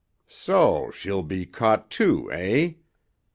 So 0.29 0.89
she'll 0.89 1.21
be 1.21 1.45
caught, 1.45 1.91
too, 1.91 2.31
eh? 2.33 2.73